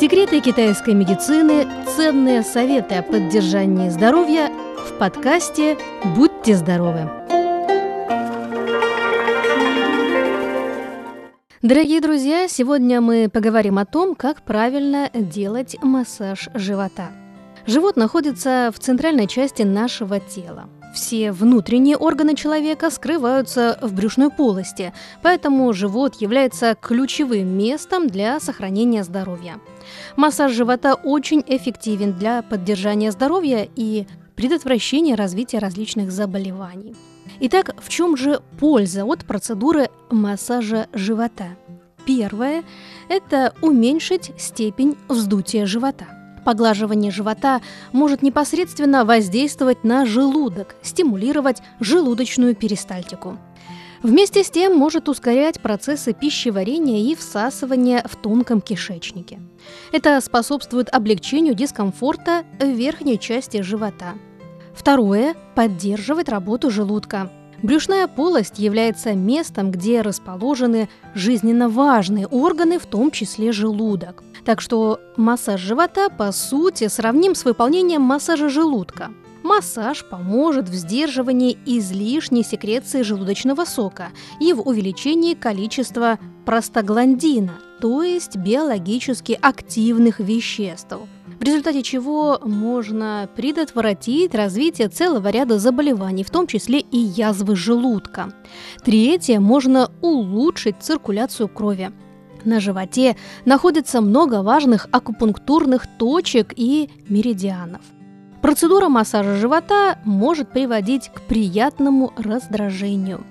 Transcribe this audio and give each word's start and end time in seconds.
Секреты 0.00 0.40
китайской 0.40 0.94
медицины, 0.94 1.68
ценные 1.94 2.42
советы 2.42 2.94
о 2.94 3.02
поддержании 3.02 3.90
здоровья 3.90 4.50
в 4.78 4.98
подкасте 4.98 5.76
«Будьте 6.16 6.56
здоровы». 6.56 7.00
Дорогие 11.60 12.00
друзья, 12.00 12.48
сегодня 12.48 13.02
мы 13.02 13.28
поговорим 13.28 13.76
о 13.76 13.84
том, 13.84 14.14
как 14.14 14.40
правильно 14.40 15.10
делать 15.12 15.76
массаж 15.82 16.48
живота. 16.54 17.10
Живот 17.70 17.94
находится 17.94 18.72
в 18.74 18.80
центральной 18.80 19.28
части 19.28 19.62
нашего 19.62 20.18
тела. 20.18 20.68
Все 20.92 21.30
внутренние 21.30 21.96
органы 21.96 22.34
человека 22.34 22.90
скрываются 22.90 23.78
в 23.80 23.94
брюшной 23.94 24.28
полости, 24.28 24.92
поэтому 25.22 25.72
живот 25.72 26.16
является 26.20 26.74
ключевым 26.74 27.46
местом 27.56 28.08
для 28.08 28.40
сохранения 28.40 29.04
здоровья. 29.04 29.60
Массаж 30.16 30.50
живота 30.50 30.94
очень 30.94 31.44
эффективен 31.46 32.12
для 32.12 32.42
поддержания 32.42 33.12
здоровья 33.12 33.68
и 33.76 34.08
предотвращения 34.34 35.14
развития 35.14 35.60
различных 35.60 36.10
заболеваний. 36.10 36.96
Итак, 37.38 37.76
в 37.80 37.88
чем 37.88 38.16
же 38.16 38.40
польза 38.58 39.04
от 39.04 39.24
процедуры 39.24 39.90
массажа 40.10 40.88
живота? 40.92 41.56
Первое– 42.04 42.64
это 43.08 43.54
уменьшить 43.62 44.32
степень 44.36 44.96
вздутия 45.08 45.66
живота. 45.66 46.19
Поглаживание 46.44 47.10
живота 47.10 47.60
может 47.92 48.22
непосредственно 48.22 49.04
воздействовать 49.04 49.84
на 49.84 50.06
желудок, 50.06 50.76
стимулировать 50.82 51.62
желудочную 51.80 52.54
перистальтику. 52.54 53.38
Вместе 54.02 54.42
с 54.42 54.50
тем 54.50 54.76
может 54.76 55.10
ускорять 55.10 55.60
процессы 55.60 56.14
пищеварения 56.14 57.10
и 57.10 57.14
всасывания 57.14 58.02
в 58.08 58.16
тонком 58.16 58.62
кишечнике. 58.62 59.40
Это 59.92 60.18
способствует 60.22 60.88
облегчению 60.88 61.54
дискомфорта 61.54 62.44
в 62.58 62.64
верхней 62.64 63.18
части 63.18 63.60
живота. 63.60 64.14
Второе– 64.74 65.34
поддерживает 65.54 66.30
работу 66.30 66.70
желудка. 66.70 67.30
Брюшная 67.62 68.06
полость 68.06 68.58
является 68.58 69.12
местом, 69.12 69.70
где 69.70 70.00
расположены 70.00 70.88
жизненно 71.14 71.68
важные 71.68 72.26
органы, 72.26 72.78
в 72.78 72.86
том 72.86 73.10
числе 73.10 73.52
желудок. 73.52 74.22
Так 74.50 74.60
что 74.60 74.98
массаж 75.16 75.60
живота, 75.60 76.08
по 76.10 76.32
сути, 76.32 76.88
сравним 76.88 77.36
с 77.36 77.44
выполнением 77.44 78.02
массажа 78.02 78.48
желудка. 78.48 79.10
Массаж 79.44 80.04
поможет 80.04 80.68
в 80.68 80.74
сдерживании 80.74 81.56
излишней 81.66 82.42
секреции 82.42 83.02
желудочного 83.02 83.64
сока 83.64 84.08
и 84.40 84.52
в 84.52 84.66
увеличении 84.66 85.34
количества 85.34 86.18
простагландина, 86.46 87.60
то 87.80 88.02
есть 88.02 88.38
биологически 88.38 89.38
активных 89.40 90.18
веществ, 90.18 90.96
в 91.38 91.42
результате 91.44 91.84
чего 91.84 92.40
можно 92.42 93.28
предотвратить 93.36 94.34
развитие 94.34 94.88
целого 94.88 95.28
ряда 95.28 95.60
заболеваний, 95.60 96.24
в 96.24 96.30
том 96.30 96.48
числе 96.48 96.80
и 96.80 96.98
язвы 96.98 97.54
желудка. 97.54 98.32
Третье, 98.84 99.38
можно 99.38 99.92
улучшить 100.02 100.74
циркуляцию 100.80 101.48
крови. 101.48 101.92
На 102.44 102.60
животе 102.60 103.16
находится 103.44 104.00
много 104.00 104.42
важных 104.42 104.88
акупунктурных 104.90 105.86
точек 105.98 106.52
и 106.56 106.90
меридианов. 107.08 107.82
Процедура 108.42 108.88
массажа 108.88 109.36
живота 109.36 109.98
может 110.04 110.50
приводить 110.50 111.10
к 111.14 111.20
приятному 111.22 112.12
раздражению. 112.16 113.24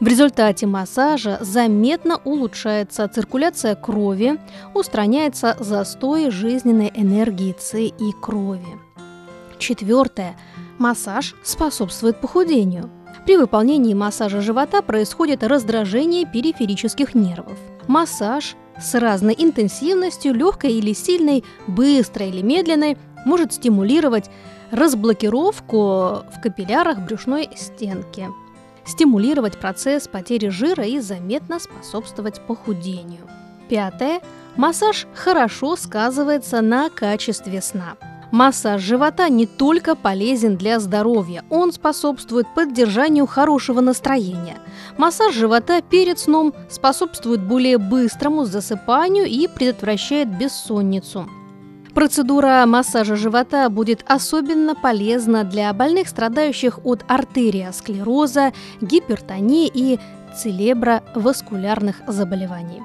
В 0.00 0.06
результате 0.06 0.66
массажа 0.66 1.38
заметно 1.40 2.20
улучшается 2.24 3.08
циркуляция 3.08 3.74
крови, 3.74 4.38
устраняется 4.74 5.56
застой 5.58 6.30
жизненной 6.30 6.92
энергии 6.94 7.54
С 7.58 7.78
и 7.78 8.12
крови. 8.20 8.78
Четвертое. 9.58 10.36
Массаж 10.78 11.34
способствует 11.42 12.20
похудению. 12.20 12.90
При 13.24 13.36
выполнении 13.36 13.94
массажа 13.94 14.40
живота 14.40 14.82
происходит 14.82 15.42
раздражение 15.44 16.26
периферических 16.26 17.14
нервов. 17.14 17.58
Массаж 17.88 18.56
с 18.80 18.94
разной 18.98 19.34
интенсивностью, 19.38 20.34
легкой 20.34 20.72
или 20.74 20.92
сильной, 20.92 21.44
быстрой 21.66 22.30
или 22.30 22.42
медленной, 22.42 22.96
может 23.24 23.52
стимулировать 23.52 24.30
разблокировку 24.70 25.76
в 25.76 26.40
капиллярах 26.42 27.00
брюшной 27.00 27.48
стенки, 27.56 28.28
стимулировать 28.84 29.58
процесс 29.58 30.08
потери 30.08 30.48
жира 30.48 30.84
и 30.84 30.98
заметно 30.98 31.58
способствовать 31.58 32.40
похудению. 32.46 33.28
Пятое. 33.68 34.20
Массаж 34.56 35.06
хорошо 35.14 35.76
сказывается 35.76 36.60
на 36.60 36.90
качестве 36.90 37.60
сна. 37.60 37.96
Массаж 38.30 38.80
живота 38.82 39.28
не 39.28 39.46
только 39.46 39.94
полезен 39.94 40.56
для 40.56 40.80
здоровья, 40.80 41.44
он 41.50 41.72
способствует 41.72 42.46
поддержанию 42.54 43.26
хорошего 43.26 43.80
настроения. 43.80 44.58
Массаж 44.98 45.34
живота 45.34 45.82
перед 45.82 46.18
сном 46.18 46.54
способствует 46.68 47.42
более 47.42 47.78
быстрому 47.78 48.44
засыпанию 48.44 49.26
и 49.26 49.46
предотвращает 49.46 50.28
бессонницу. 50.28 51.28
Процедура 51.94 52.64
массажа 52.66 53.14
живота 53.14 53.68
будет 53.70 54.04
особенно 54.08 54.74
полезна 54.74 55.44
для 55.44 55.72
больных, 55.72 56.08
страдающих 56.08 56.84
от 56.84 57.04
артериосклероза, 57.06 58.52
гипертонии 58.80 59.70
и 59.72 60.00
целеброваскулярных 60.36 62.02
заболеваний. 62.08 62.82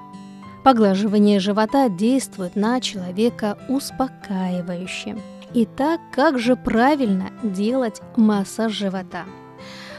Поглаживание 0.64 1.40
живота 1.40 1.88
действует 1.88 2.56
на 2.56 2.82
человека 2.82 3.58
успокаивающе. 3.70 5.18
Итак, 5.54 6.02
как 6.12 6.38
же 6.38 6.56
правильно 6.56 7.32
делать 7.44 8.02
массаж 8.18 8.74
живота? 8.74 9.24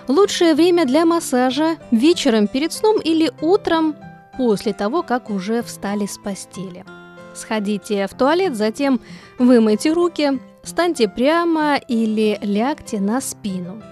Лучшее 0.06 0.54
время 0.54 0.84
для 0.84 1.06
массажа– 1.06 1.76
вечером 1.91 2.47
перед 2.47 2.72
сном 2.72 3.00
или 3.00 3.32
утром 3.41 3.97
после 4.37 4.72
того, 4.72 5.03
как 5.03 5.31
уже 5.31 5.62
встали 5.62 6.06
с 6.06 6.19
постели. 6.19 6.84
Сходите 7.34 8.06
в 8.06 8.15
туалет, 8.15 8.54
затем 8.54 9.00
вымойте 9.38 9.92
руки, 9.92 10.41
станьте 10.62 11.09
прямо 11.09 11.77
или 11.77 12.38
лягте 12.42 13.00
на 13.00 13.21
спину. 13.21 13.82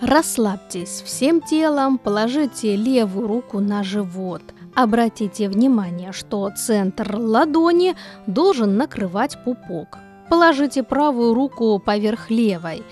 Расслабьтесь 0.00 1.02
всем 1.04 1.42
телом, 1.42 1.98
положите 1.98 2.74
левую 2.74 3.28
руку 3.28 3.60
на 3.60 3.84
живот– 3.84 4.42
Обратите 4.74 5.48
внимание, 5.48 6.12
что 6.12 6.48
центр 6.56 7.16
ладони 7.16 7.96
должен 8.26 8.76
накрывать 8.76 9.42
пупок. 9.44 9.98
Положите 10.28 10.82
правую 10.82 11.34
руку 11.34 11.80
поверх 11.84 12.30
левой. 12.30 12.84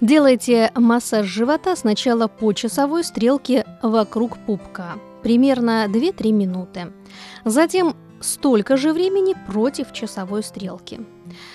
Делайте 0.00 0.72
массаж 0.74 1.26
живота 1.26 1.76
сначала 1.76 2.26
по 2.26 2.52
часовой 2.52 3.04
стрелке 3.04 3.64
вокруг 3.80 4.38
пупка, 4.38 4.96
примерно 5.22 5.86
2-3 5.86 6.32
минуты. 6.32 6.92
Затем 7.44 7.94
столько 8.20 8.76
же 8.76 8.92
времени 8.92 9.36
против 9.46 9.92
часовой 9.92 10.42
стрелки. 10.42 11.00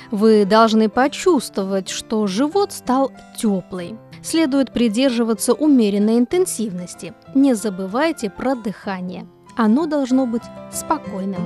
Вы 0.09 0.45
должны 0.45 0.87
почувствовать, 0.87 1.89
что 1.89 2.25
живот 2.27 2.71
стал 2.71 3.11
теплый. 3.37 3.97
Следует 4.23 4.71
придерживаться 4.71 5.53
умеренной 5.53 6.17
интенсивности. 6.17 7.13
Не 7.35 7.53
забывайте 7.53 8.29
про 8.29 8.55
дыхание– 8.55 9.27
оно 9.59 9.87
должно 9.87 10.25
быть 10.25 10.43
спокойным. 10.71 11.41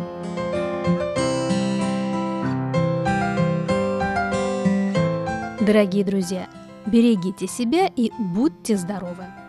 Дорогие 5.59 6.05
друзья, 6.05 6.47
берегите 6.85 7.47
себя 7.47 7.87
и 7.95 8.11
будьте 8.19 8.77
здоровы! 8.77 9.42